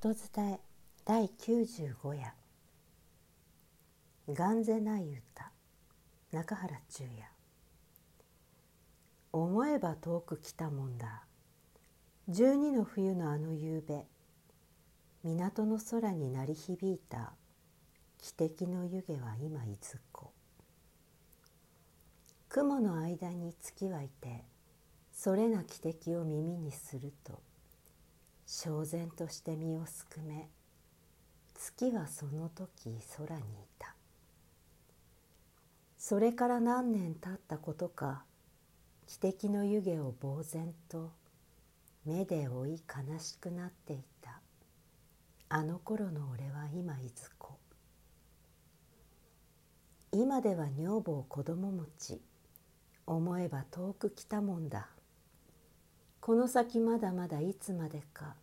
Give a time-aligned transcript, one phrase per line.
[0.00, 0.60] 音伝え
[1.04, 2.32] 第95夜
[4.32, 5.50] 「眼ぜない歌」
[6.30, 7.28] 中原中也
[9.32, 11.24] 思えば遠く来たもんだ。
[12.28, 14.06] 十二の冬のあの夕べ
[15.24, 17.32] 港の空に鳴り響いた。
[18.20, 20.32] 汽笛の湯気は今いずこ。
[22.48, 24.44] 雲の間に月はいて
[25.10, 27.42] それな汽笛を耳にすると
[28.50, 30.48] 焦然として身をすくめ
[31.54, 33.44] 月はその時空にい
[33.78, 33.94] た。
[35.98, 38.24] それから何年経ったことか
[39.06, 41.12] 汽笛の湯気を呆然と
[42.06, 44.40] 目で追い悲しくなっていた。
[45.50, 47.58] あの頃の俺は今いずこ。
[50.10, 52.22] 今では女房子供持ち。
[53.04, 54.88] 思えば遠く来たもんだ。
[56.28, 58.34] この先まだまだいつまでか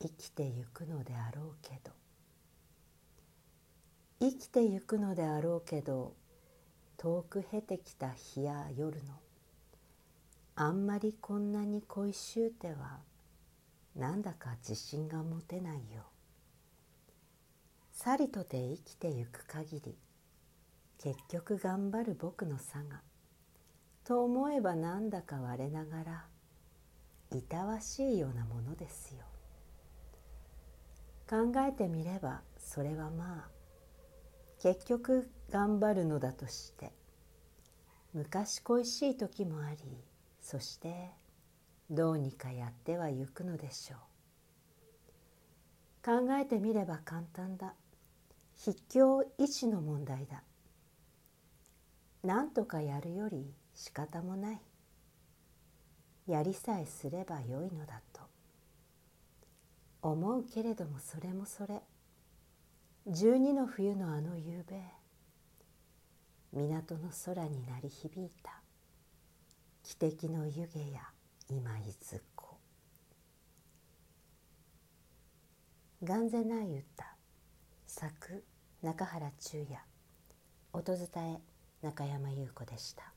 [0.00, 1.90] 生きてゆくのであろうけど。
[4.20, 6.14] 生きてゆくのであろうけど
[6.96, 9.14] 遠く経てきた日や夜の
[10.54, 13.00] あんまりこんなに恋しゅうては
[13.96, 16.04] なんだか自信が持てないよ。
[17.90, 19.96] さりとて生きてゆく限り
[20.98, 23.00] 結局頑張る僕のさが
[24.04, 26.33] と思えばなんだか我ながら
[27.34, 29.24] いたわしいようなものですよ。
[31.28, 33.48] 考えてみればそれはまあ
[34.60, 36.92] 結局頑張るのだとして
[38.12, 39.78] 昔恋しい時もあり
[40.40, 41.10] そして
[41.90, 43.98] どうにかやってはゆくのでしょう。
[46.04, 47.74] 考えてみれば簡単だ。
[48.62, 50.42] 筆境意志の問題だ。
[52.22, 54.60] 何とかやるより仕方もない。
[56.26, 58.22] やりさえすればよいのだと。
[60.02, 61.82] 思うけれどもそれもそれ。
[63.06, 64.82] 十二の冬のあの夕べ
[66.52, 68.62] 港の空に鳴り響いた。
[69.84, 71.02] 汽笛の湯気や
[71.50, 72.56] 今いずこ
[76.02, 77.16] 眼ぜない歌
[77.86, 78.44] 作
[78.82, 79.78] 中原中也。
[80.72, 81.40] 音伝え
[81.82, 83.13] 中山優子でした。